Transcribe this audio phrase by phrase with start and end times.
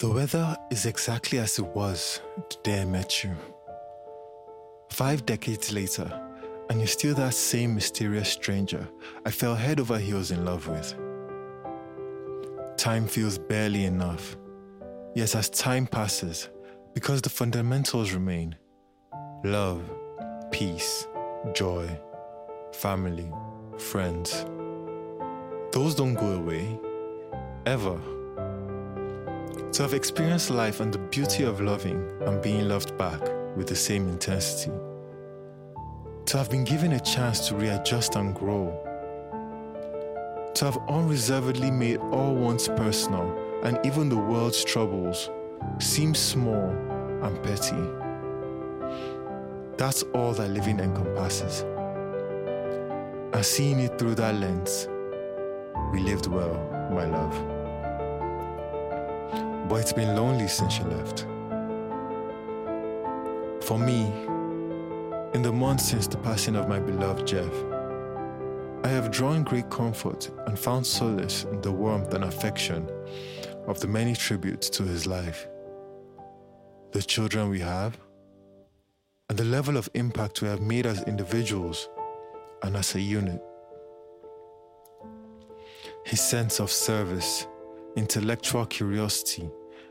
[0.00, 3.36] The weather is exactly as it was the day I met you.
[4.88, 6.10] Five decades later,
[6.70, 8.88] and you're still that same mysterious stranger
[9.26, 10.94] I fell head over heels in love with.
[12.78, 14.38] Time feels barely enough.
[15.14, 16.48] Yet as time passes,
[16.94, 18.56] because the fundamentals remain
[19.44, 19.82] love,
[20.50, 21.06] peace,
[21.52, 21.86] joy,
[22.72, 23.30] family,
[23.76, 24.46] friends.
[25.72, 26.80] Those don't go away,
[27.66, 28.00] ever.
[29.74, 33.20] To have experienced life and the beauty of loving and being loved back
[33.56, 34.72] with the same intensity.
[36.26, 38.66] To have been given a chance to readjust and grow.
[40.54, 45.30] To have unreservedly made all one's personal and even the world's troubles
[45.78, 46.70] seem small
[47.22, 47.76] and petty.
[49.76, 51.62] That's all that living encompasses.
[53.32, 54.88] And seeing it through that lens,
[55.92, 56.54] we lived well,
[56.90, 57.59] my love.
[59.70, 61.20] But it's been lonely since you left.
[63.64, 64.00] For me,
[65.32, 67.52] in the months since the passing of my beloved Jeff,
[68.82, 72.90] I have drawn great comfort and found solace in the warmth and affection
[73.68, 75.46] of the many tributes to his life,
[76.90, 77.96] the children we have,
[79.28, 81.88] and the level of impact we have made as individuals
[82.64, 83.40] and as a unit.
[86.04, 87.46] His sense of service,
[87.94, 89.48] intellectual curiosity,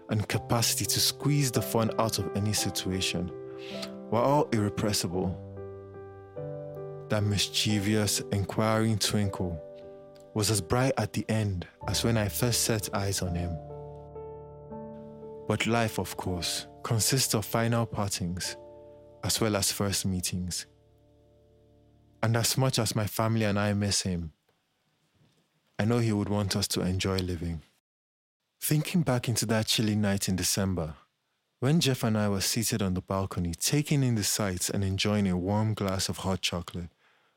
[0.10, 3.32] and capacity to squeeze the fun out of any situation
[4.10, 5.38] were all irrepressible.
[7.10, 9.62] That mischievous, inquiring twinkle
[10.34, 13.56] was as bright at the end as when I first set eyes on him.
[15.48, 18.56] But life, of course, consists of final partings
[19.24, 20.68] as well as first meetings.
[22.22, 24.34] And as much as my family and I miss him,
[25.80, 27.62] I know he would want us to enjoy living.
[28.70, 30.94] Thinking back into that chilly night in December,
[31.60, 35.28] when Jeff and I were seated on the balcony, taking in the sights and enjoying
[35.28, 36.92] a warm glass of hot chocolate,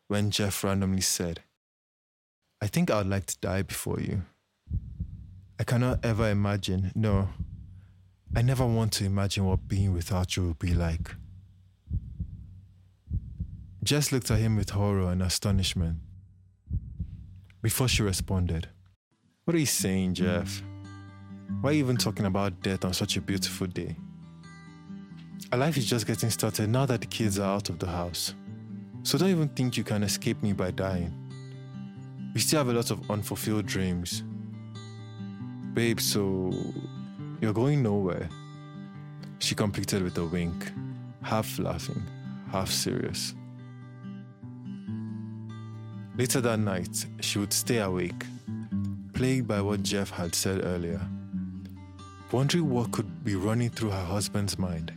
[0.09, 1.41] when Jeff randomly said,
[2.61, 4.25] I think I'd like to die before you.
[5.59, 7.31] I cannot ever imagine, no,
[8.37, 11.15] I never want to imagine what being without you will be like.
[13.83, 15.97] Jess looked at him with horror and astonishment.
[17.63, 18.69] Before she responded,
[19.47, 20.63] What are you saying, Jeff?
[21.61, 23.97] Why even talking about death on such a beautiful day?
[25.53, 28.35] Our life is just getting started now that the kids are out of the house.
[29.03, 31.13] So don't even think you can escape me by dying.
[32.35, 34.23] We still have a lot of unfulfilled dreams.
[35.75, 36.53] Babe, so
[37.41, 38.29] you're going nowhere.
[39.39, 40.73] She completed with a wink,
[41.23, 42.03] half laughing,
[42.51, 43.35] half serious.
[46.17, 48.25] Later that night, she would stay awake,
[49.15, 51.01] plagued by what Jeff had said earlier,
[52.33, 54.93] wondering what could be running through her husband's mind.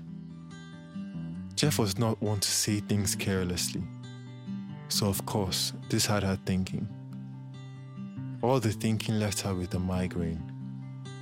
[1.55, 3.83] Jeff was not one to say things carelessly,
[4.87, 6.87] so of course, this had her thinking.
[8.41, 10.41] All the thinking left her with a migraine,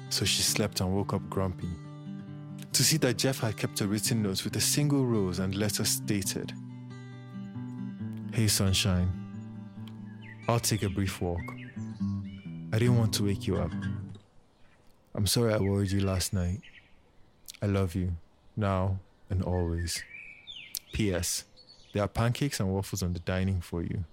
[0.09, 1.69] so she slept and woke up grumpy.
[2.73, 5.85] To see that Jeff had kept a written note with a single rose and letter
[5.85, 6.53] stated
[8.33, 9.11] Hey, sunshine.
[10.47, 11.43] I'll take a brief walk.
[12.71, 13.71] I didn't want to wake you up.
[15.15, 16.61] I'm sorry I worried you last night.
[17.61, 18.13] I love you,
[18.57, 20.03] now and always.
[20.91, 21.45] P.S.
[21.93, 24.05] There are pancakes and waffles on the dining for you.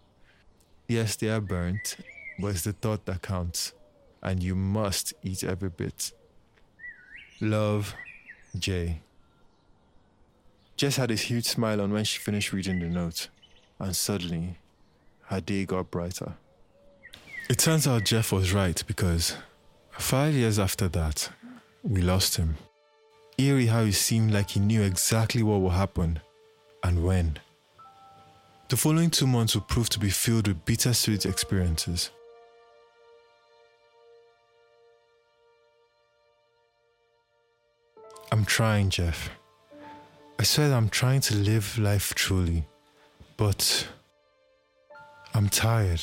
[0.89, 1.97] Yes, they are burnt,
[2.39, 3.73] but it's the thought that counts,
[4.23, 6.13] and you must eat every bit.
[7.41, 7.95] Love,
[8.59, 9.01] Jay.
[10.77, 13.29] Jess had a huge smile on when she finished reading the note,
[13.79, 14.59] and suddenly
[15.27, 16.35] her day got brighter.
[17.49, 19.37] It turns out Jeff was right because
[20.01, 21.29] five years after that,
[21.83, 22.57] we lost him.
[23.39, 26.21] Eerie how he seemed like he knew exactly what would happen
[26.83, 27.39] and when.
[28.69, 32.11] The following two months would prove to be filled with bittersweet experiences.
[38.33, 39.31] I'm trying, Jeff.
[40.39, 42.65] I said I'm trying to live life truly,
[43.37, 43.89] but
[45.35, 46.03] I'm tired.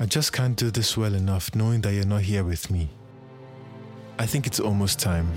[0.00, 2.88] I just can't do this well enough knowing that you're not here with me.
[4.16, 5.32] I think it's almost time.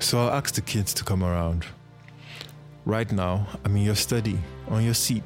[0.00, 1.64] So I'll ask the kids to come around.
[2.84, 4.38] Right now, I'm in your study,
[4.68, 5.22] on your seat.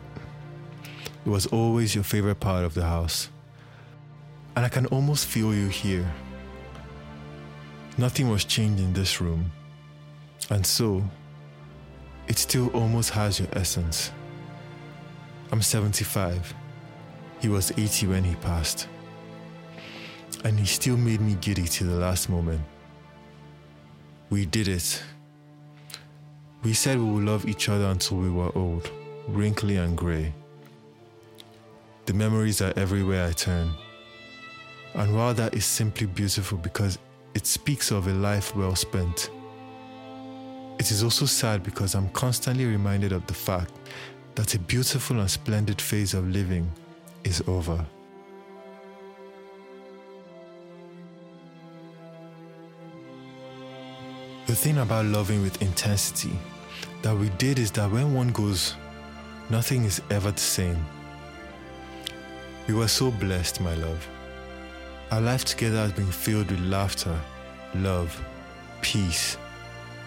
[1.26, 3.28] It was always your favorite part of the house.
[4.54, 6.08] And I can almost feel you here.
[7.96, 9.50] Nothing was changed in this room.
[10.48, 11.02] And so,
[12.28, 14.12] it still almost has your essence.
[15.50, 16.54] I'm 75.
[17.40, 18.88] He was 80 when he passed.
[20.44, 22.60] And he still made me giddy to the last moment.
[24.30, 25.02] We did it.
[26.62, 28.90] We said we would love each other until we were old,
[29.28, 30.34] wrinkly and grey.
[32.06, 33.70] The memories are everywhere I turn.
[34.94, 36.98] And while that is simply beautiful because
[37.34, 39.30] it speaks of a life well spent,
[40.78, 43.72] it is also sad because I'm constantly reminded of the fact
[44.34, 46.70] that a beautiful and splendid phase of living
[47.24, 47.84] is over.
[54.46, 56.32] The thing about loving with intensity
[57.02, 58.74] that we did is that when one goes,
[59.50, 60.84] nothing is ever the same.
[62.66, 64.08] We were so blessed, my love.
[65.10, 67.18] Our life together has been filled with laughter,
[67.74, 68.18] love,
[68.80, 69.36] peace,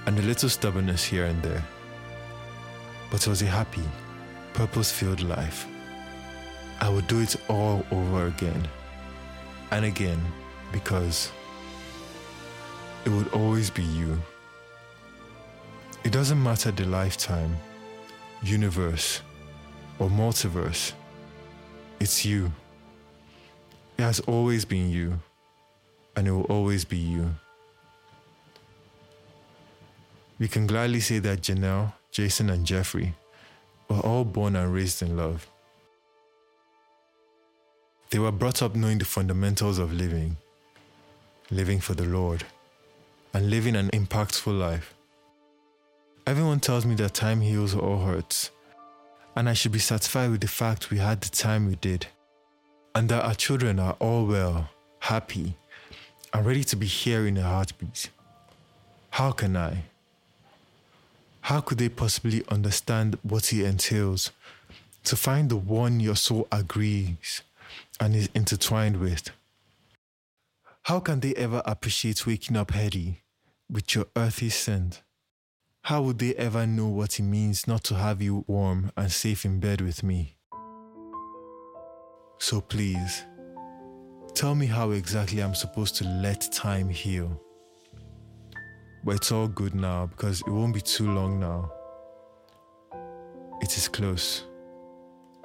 [0.06, 1.64] and a little stubbornness here and there.
[3.10, 3.84] But it was a happy,
[4.54, 5.68] purpose filled life.
[6.82, 8.68] I would do it all over again
[9.70, 10.20] and again
[10.72, 11.32] because
[13.06, 14.20] it would always be you.
[16.04, 17.56] It doesn't matter the lifetime,
[18.42, 19.22] universe,
[20.00, 20.94] or multiverse.
[22.00, 22.52] It's you.
[24.00, 25.20] It has always been you,
[26.16, 27.30] and it will always be you.
[30.40, 33.14] We can gladly say that Janelle, Jason, and Jeffrey
[33.88, 35.48] were all born and raised in love.
[38.12, 40.36] They were brought up knowing the fundamentals of living,
[41.50, 42.44] living for the Lord,
[43.34, 44.94] and living an impactful life.
[46.28, 48.52] Everyone tells me that time heals all hurts,
[49.34, 52.08] and I should be satisfied with the fact we had the time we did,
[52.94, 54.70] and that our children are all well,
[55.00, 55.56] happy,
[56.34, 58.10] and ready to be here in a heartbeat.
[59.12, 59.84] How can I?
[61.40, 64.32] How could they possibly understand what it entails
[65.06, 67.42] to find the one your soul agrees
[68.00, 69.32] and is intertwined with?
[70.84, 73.22] How can they ever appreciate waking up heady
[73.70, 75.04] with your earthy scent?
[75.84, 79.46] How would they ever know what it means not to have you warm and safe
[79.46, 80.36] in bed with me?
[82.40, 83.24] So please,
[84.34, 87.40] tell me how exactly I'm supposed to let time heal.
[89.04, 91.72] But it's all good now because it won't be too long now.
[93.62, 94.44] It is close.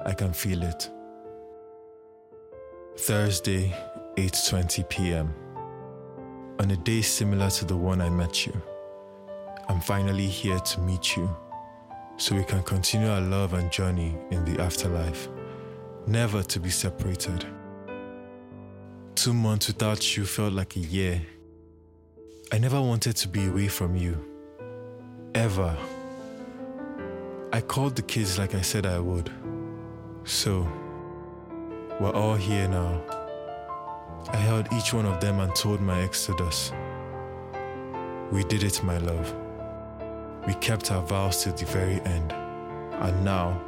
[0.05, 0.91] I can feel it.
[2.99, 3.75] Thursday,
[4.17, 5.35] 8:20 p.m.
[6.59, 8.55] On a day similar to the one I met you.
[9.69, 11.29] I'm finally here to meet you
[12.17, 15.29] so we can continue our love and journey in the afterlife,
[16.07, 17.45] never to be separated.
[19.15, 21.21] Two months without you felt like a year.
[22.51, 24.17] I never wanted to be away from you.
[25.35, 25.77] Ever.
[27.53, 29.31] I called the kids like I said I would.
[30.25, 30.67] So,
[32.01, 33.01] we're all here now.
[34.29, 36.73] I held each one of them and told my exodus.
[38.31, 39.35] We did it, my love.
[40.47, 42.33] We kept our vows till the very end.
[42.33, 43.61] And now,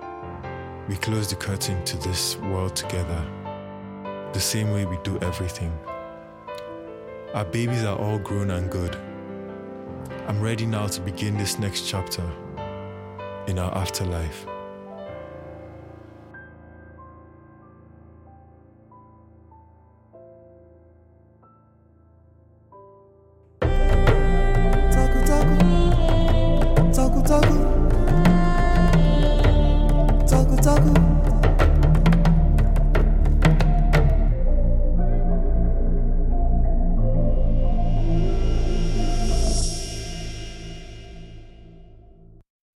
[0.88, 3.24] we close the curtain to this world together.
[4.32, 5.72] The same way we do everything.
[7.34, 8.96] Our babies are all grown and good.
[10.26, 12.24] I'm ready now to begin this next chapter
[13.46, 14.46] in our afterlife.